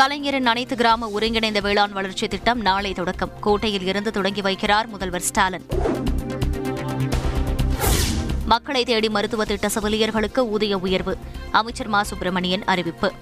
கலைஞரின் 0.00 0.46
அனைத்து 0.46 0.76
கிராம 0.76 1.08
ஒருங்கிணைந்த 1.08 1.60
வேளாண் 1.60 1.90
வளர்ச்சி 1.90 2.28
திட்டம் 2.28 2.60
நாளை 2.60 2.92
தொடக்கம். 2.92 3.30
கோட்டையில் 3.40 3.86
இருந்து 3.86 4.12
தொடங்கி 4.12 4.40
வைக்கிறார் 4.40 4.86
முதல்வர் 4.86 5.20
ஸ்டாலின். 5.20 5.66
மக்களை 8.44 8.84
தேடி 8.84 9.08
மருத்துவ 9.08 9.44
திட்ட 9.44 9.66
செவிலியர்களுக்கு 9.66 10.38
ஊதிய 10.38 10.78
உயர்வு. 10.78 11.18
அமைச்சர் 11.50 11.86
மா. 11.86 12.02
சுப்பிரமணியன் 12.02 12.64
அறிவிப்பு. 12.64 13.12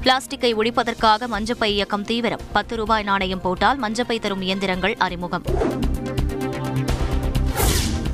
பிளாஸ்டிக்கை 0.00 0.54
ஒழிப்பதற்காக 0.54 1.26
மஞ்சப்பை 1.26 1.64
இயக்கம் 1.64 2.04
தீவிரம். 2.04 2.40
பத்து 2.52 2.76
ரூபாய் 2.76 3.02
நாணயம் 3.02 3.40
போட்டால் 3.40 3.80
மஞ்சப்பை 3.80 4.20
தரும் 4.20 4.42
இயந்திரங்கள் 4.42 4.96
அறிமுகம். 4.98 5.42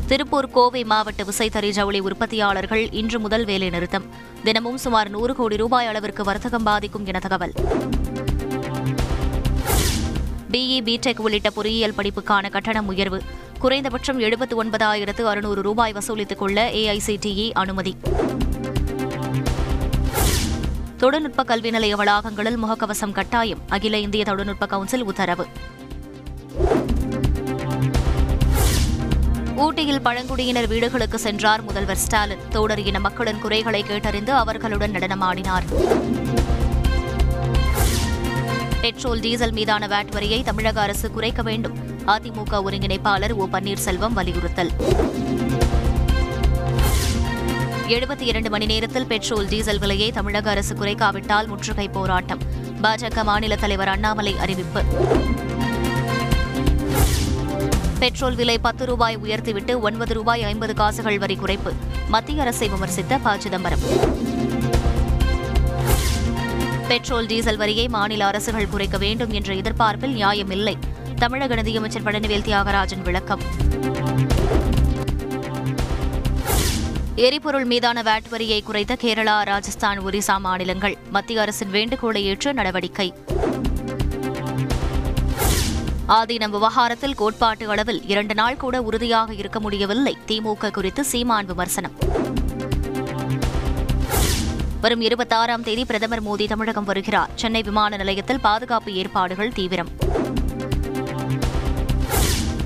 திருப்பூர் 0.09 0.51
கோவை 0.51 0.85
மாவட்ட 0.85 1.23
விசைத்தறி 1.23 1.69
ஜவுளி 1.69 2.01
உற்பத்தியாளர்கள் 2.01 2.89
இன்று 2.91 3.21
முதல் 3.21 3.45
வேலைநிறுத்தம் 3.45 4.03
தினமும் 4.45 4.79
சுமார் 4.79 5.11
நூறு 5.11 5.35
கோடி 5.35 5.57
ரூபாய் 5.57 5.87
அளவிற்கு 5.87 6.25
வர்த்தகம் 6.25 6.63
பாதிக்கும் 6.63 7.07
என 7.07 7.19
தகவல். 7.19 7.53
பிஇ 10.51 10.81
பிடெக் 10.83 11.21
உள்ளிட்ட 11.21 11.51
பொறியியல் 11.51 11.95
படிப்புக்கான 11.97 12.51
கட்டணம் 12.51 12.87
உயர்வு. 12.87 13.23
குறைந்தபட்சம் 13.59 14.19
எழுபத்து 14.19 14.65
ஒன்பதாயிரத்து 14.65 15.23
அறுநூறு 15.23 15.63
ரூபாய் 15.63 15.93
வசூலித்துக் 15.93 16.39
கொள்ள 16.39 16.71
ஏஐசிடிஇ 16.71 17.51
அனுமதி. 17.53 17.97
தொழில்நுட்ப 20.97 21.43
கல்வி 21.43 21.71
நிலைய 21.71 21.97
வளாகங்களில் 21.97 22.65
முகக்கவசம் 22.65 23.13
கட்டாயம். 23.13 23.59
அகில 23.69 23.99
இந்திய 23.99 24.25
தொழில்நுட்ப 24.25 24.67
கவுன்சில் 24.67 25.05
உத்தரவு. 25.05 25.47
ஊட்டியில் 29.59 30.01
பழங்குடியினர் 30.01 30.67
வீடுகளுக்கு 30.67 31.19
சென்றார் 31.19 31.63
முதல்வர் 31.63 31.97
ஸ்டாலின். 31.97 32.39
தோடர் 32.51 32.79
இன 32.79 33.01
மக்களின் 33.01 33.39
குறைகளை 33.39 33.83
கேட்டறிந்து 33.83 34.31
அவர்களுடன் 34.31 34.93
நடனமாடினார். 34.93 35.63
பெட்ரோல் 38.81 39.21
டீசல் 39.21 39.53
மீதான 39.53 39.87
வேட் 39.87 40.11
வரியை 40.11 40.43
தமிழக 40.43 40.81
அரசு 40.81 41.11
குறைக்க 41.11 41.43
வேண்டும். 41.43 41.79
அதிமுக 42.07 42.51
ஒருங்கிணைப்பாளர் 42.51 43.33
ஓ. 43.33 43.47
பன்னீர்செல்வம் 43.53 44.13
வலியுறுத்தல். 44.13 44.71
எழுபத்தி 47.89 48.21
இரண்டு 48.21 48.51
மணி 48.51 48.67
நேரத்தில் 48.67 49.07
பெட்ரோல் 49.07 49.49
டீசல் 49.49 49.79
விலையை 49.79 50.13
தமிழக 50.13 50.51
அரசு 50.51 50.75
குறைக்காவிட்டால் 50.75 51.47
முற்றுகை 51.47 51.89
போராட்டம். 51.89 52.39
பாஜக 52.83 53.25
மாநில 53.25 53.57
தலைவர் 53.57 53.89
அண்ணாமலை 53.89 54.39
அறிவிப்பு. 54.39 54.83
பெட்ரோல் 57.99 58.35
விலை 58.35 58.59
பத்து 58.59 58.87
ரூபாய் 58.87 59.17
உயர்த்திவிட்டு 59.17 59.81
ஒன்பது 59.81 60.15
ரூபாய் 60.15 60.43
ஐம்பது 60.43 60.75
காசுகள் 60.75 61.19
வரி 61.19 61.39
குறைப்பு. 61.43 61.73
மத்திய 62.09 62.41
அரசை 62.41 62.71
விமர்சித்த 62.71 63.19
ப. 63.23 63.39
சிதம்பரம். 63.39 63.79
பெட்ரோல் 66.89 67.27
டீசல் 67.27 67.57
வரியை 67.57 67.89
மாநில 67.89 68.27
அரசுகள் 68.27 68.69
குறைக்க 68.69 68.99
வேண்டும் 68.99 69.31
என்ற 69.31 69.55
எதிர்பார்ப்பில் 69.55 70.15
நியாயமில்லை 70.17 70.75
தமிழக 71.17 71.55
நிதியமைச்சர் 71.55 72.03
பழனிவேல் 72.03 72.45
தியாகராஜன் 72.45 73.03
விளக்கம். 73.03 73.41
எரிபொருள் 77.15 77.65
மீதான 77.65 78.03
வேட் 78.03 78.29
வரியை 78.29 78.65
குறைத்த 78.67 78.93
கேரளா 79.03 79.43
ராஜஸ்தான் 79.43 79.99
ஒரிசா 79.99 80.39
மாநிலங்கள். 80.39 80.99
மத்திய 81.11 81.41
அரசின் 81.41 81.71
வேண்டுகோளை 81.71 82.25
ஏற்று 82.25 82.55
நடவடிக்கை. 82.55 83.15
ஆதீனம் 86.17 86.51
விவகாரத்தில் 86.51 87.15
கோட்பாட்டு 87.15 87.69
அளவில் 87.69 88.07
இரண்டு 88.07 88.35
நாள் 88.35 88.57
கூட 88.57 88.83
உறுதியாக 88.83 89.35
இருக்க 89.35 89.61
முடியவில்லை. 89.61 90.17
திமுக 90.27 90.71
குறித்து 90.71 91.05
சீமான் 91.05 91.47
விமர்சனம். 91.47 91.93
வரும் 94.81 95.01
இருபத்தாறாம் 95.01 95.63
தேதி 95.63 95.85
பிரதமர் 95.85 96.23
மோடி 96.23 96.49
தமிழகம் 96.49 96.85
வருகிறார். 96.85 97.31
சென்னை 97.35 97.63
விமான 97.63 97.97
நிலையத்தில் 97.97 98.41
பாதுகாப்பு 98.41 98.93
ஏற்பாடுகள் 98.93 99.53
தீவிரம். 99.53 99.89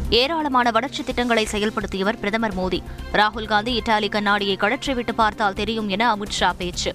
ஏராளமான 0.08 0.70
வளர்ச்சி 0.70 1.04
திட்டங்களை 1.04 1.48
செயல்படுத்தியவர் 1.52 2.20
பிரதமர் 2.20 2.56
மோடி. 2.56 2.82
ராகுல்காந்தி 3.12 3.68
இத்தாலி 3.68 4.08
கண்ணாடியை 4.08 4.56
கழற்றிவிட்டு 4.60 5.12
பார்த்தால் 5.12 5.54
தெரியும் 5.54 5.88
என 5.88 6.16
அமித்ஷா 6.16 6.52
பேச்சு. 6.56 6.92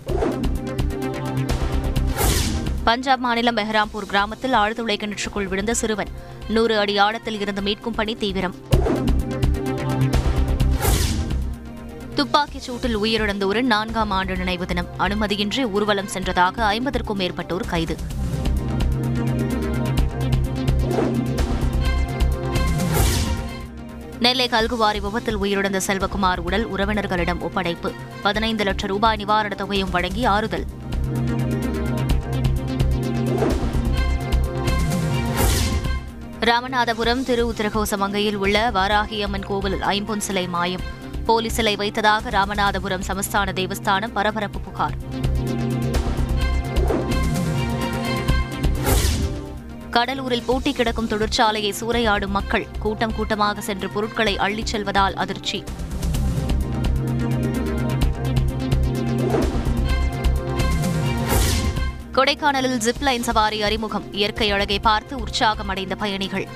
பஞ்சாப் 2.88 3.20
மாநிலம் 3.20 3.58
பெஹராம்பூர் 3.58 4.06
கிராமத்தில் 4.08 4.52
ஆழ்துளை 4.52 4.98
கிணற்றுக்குள் 4.98 5.46
விழுந்த 5.46 5.74
சிறுவன். 5.74 6.08
நூறு 6.50 6.78
அடி 6.78 6.98
ஆழத்தில் 6.98 7.40
இருந்து 7.40 7.62
மீட்கும் 7.62 7.94
பணி 7.96 8.16
தீவிரம். 8.16 8.56
துப்பாக்கிச் 12.16 12.72
சூட்டில் 12.72 12.98
உயிரிழந்தோரின் 13.04 13.62
நான்காம் 13.62 14.12
ஆண்டு 14.12 14.36
நினைவு 14.36 14.66
தினம். 14.66 14.88
அனுமதியின்றி 15.00 15.72
ஊர்வலம் 15.72 16.08
சென்றதாக 16.14 16.58
ஐம்பதற்கும் 16.58 17.18
மேற்பட்டோர் 17.18 17.68
கைது. 17.68 17.98
நெல்லை 24.20 24.48
கல்குவாரி 24.48 25.02
விபத்தில் 25.02 25.40
உயிரிழந்த 25.40 25.82
செல்வகுமார் 25.88 26.38
உடல் 26.38 26.72
உறவினர்களிடம் 26.72 27.40
ஒப்படைப்பு. 27.40 27.92
பதினைந்து 28.22 28.64
லட்சம் 28.64 28.90
ரூபாய் 28.90 29.26
நிவாரணத் 29.26 29.56
தொகையும் 29.56 29.90
வழங்கி 29.90 30.26
ஆறுதல். 30.26 30.66
ராமநாதபுரம் 36.40 37.24
திரு 37.24 37.52
உத்திரகோசமங்கையில் 37.52 38.36
உள்ள 38.36 38.72
வாராகியம்மன் 38.72 39.46
கோவிலில் 39.46 39.80
ஐம்பொன் 39.80 40.18
சிலை 40.18 40.48
மாயம். 40.48 40.82
போலி 41.26 41.50
சிலை 41.50 41.76
வைத்ததாக 41.76 42.30
ராமநாதபுரம் 42.30 43.02
சமஸ்தான 43.08 43.54
தேவஸ்தானம் 43.54 44.12
பரபரப்பு 44.14 44.60
புகார். 44.60 44.98
கடலூரில் 49.90 50.44
பூட்டி 50.46 50.74
கிடக்கும் 50.74 51.08
தொழிற்சாலையை 51.08 51.74
சூறையாடும் 51.80 52.28
மக்கள் 52.28 52.68
கூட்டம் 52.80 53.16
கூட்டமாக 53.16 53.62
சென்று 53.62 53.90
பொருட்களை 53.90 54.38
அள்ளிச் 54.38 54.66
செல்வதால் 54.66 55.14
அதிர்ச்சி. 55.14 55.64
கொடைக்கானலில் 62.18 62.78
ஜிப்லைன் 62.78 63.20
சவாரி 63.20 63.62
அறிமுகம். 63.62 64.14
இயற்கை 64.14 64.52
அழகை 64.52 64.80
பார்த்து 64.80 65.18
உற்சாகமடைந்த 65.18 65.96
பயணிகள். 65.96 66.48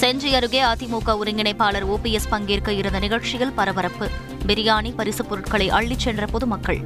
செஞ்சி 0.00 0.34
அருகே 0.34 0.62
அதிமுக 0.62 1.18
ஒருங்கிணைப்பாளர் 1.24 1.86
ஓபிஎஸ் 1.86 2.28
பங்கேற்க 2.28 2.72
இருந்த 2.72 2.98
நிகழ்ச்சியில் 2.98 3.52
பரபரப்பு. 3.52 4.08
பிரியாணி 4.46 4.94
பரிசுப் 4.94 5.28
பொருட்களை 5.28 5.68
அள்ளிச் 5.68 5.98
சென்ற 5.98 6.26
பொதுமக்கள். 6.26 6.84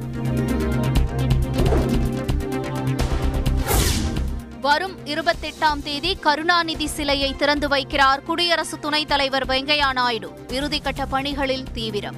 வரும் 4.65 4.95
இருபத்தெட்டாம் 5.05 5.83
தேதி 5.83 6.15
கருணாநிதி 6.15 6.87
சிலையை 6.87 7.35
திறந்து 7.35 7.67
வைக்கிறார் 7.67 8.23
குடியரசு 8.23 8.79
துணைத் 8.79 9.07
தலைவர் 9.07 9.45
வெங்கையா 9.45 9.93
நாயுடு. 9.93 10.29
இறுதிக்கட்ட 10.47 11.05
பணிகளில் 11.09 11.63
தீவிரம். 11.73 12.15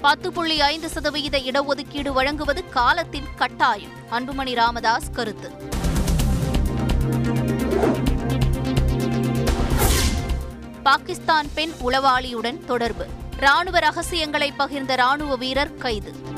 பத்து 0.00 0.32
புள்ளி 0.32 0.60
ஐந்து 0.60 0.88
சதவிகித 0.88 1.38
இடஒதுக்கீடு 1.38 2.08
வழங்குவது 2.08 2.68
காலத்தின் 2.68 3.28
கட்டாயம். 3.36 3.90
அன்புமணி 4.10 4.54
ராமதாஸ் 4.54 5.10
கருத்து. 5.12 5.50
பாகிஸ்தான் 10.82 11.48
பெண் 11.54 11.72
உளவாளியுடன் 11.84 12.64
தொடர்பு. 12.64 13.06
ராணுவ 13.36 13.78
ரகசியங்களை 13.78 14.52
பகிர்ந்த 14.58 14.94
ராணுவ 14.96 15.36
வீரர் 15.36 15.74
கைது. 15.74 16.30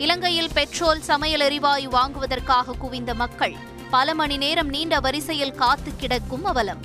இலங்கையில் 0.00 0.50
பெட்ரோல் 0.54 1.02
சமையல் 1.02 1.40
எரிவாயு 1.40 1.88
வாங்குவதற்காக 1.88 2.72
குவிந்த 2.72 3.14
மக்கள். 3.14 3.56
பல 3.90 4.14
மணி 4.14 4.36
நேரம் 4.36 4.68
நீண்ட 4.68 5.00
வரிசையில் 5.00 5.54
காத்து 5.54 5.92
கிடக்கும் 5.96 6.44
அவலம். 6.44 6.80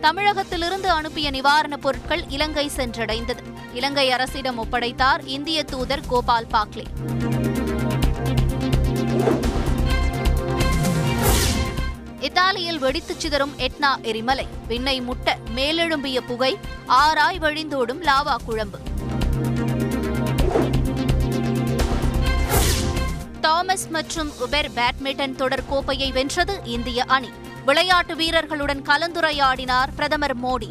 தமிழகத்திலிருந்து 0.00 0.90
அனுப்பிய 0.90 1.30
நிவாரணப் 1.30 1.82
பொருட்கள் 1.82 2.28
இலங்கை 2.28 2.70
சென்றடைந்தது. 2.76 3.38
இலங்கை 3.72 4.10
அரசிடம் 4.10 4.64
ஒப்படைத்தார் 4.64 5.20
இந்திய 5.24 5.62
தூதர் 5.62 6.06
கோபால் 6.06 6.46
பாக்லே. 6.52 6.84
இத்தாலியில் 12.36 12.80
வெடித்துச் 12.82 13.20
சிதறும் 13.20 13.52
எட்னா 13.56 14.00
எரிமலை. 14.02 14.46
விண்ணை 14.68 15.00
முட்ட 15.00 15.38
மேலெழும்பிய 15.54 16.20
புகை 16.26 16.58
ஆறாய் 16.88 17.38
வழிந்தோடும் 17.38 18.00
லாவா 18.02 18.36
குழம்பு. 18.44 18.78
தாமஸ் 23.40 23.88
மற்றும் 23.88 24.32
உபெர் 24.38 24.70
பேட்மிண்டன் 24.70 25.34
தொடர் 25.34 25.66
கோப்பையை 25.68 26.12
வென்றது 26.12 26.60
இந்திய 26.64 27.04
அணி. 27.04 27.30
விளையாட்டு 27.64 28.16
வீரர்களுடன் 28.16 28.82
கலந்துரையாடினார் 28.82 29.88
பிரதமர் 29.96 30.40
மோடி. 30.40 30.70